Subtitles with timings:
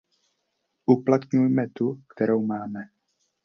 [0.85, 2.81] Uplatňujme tu, kterou máme.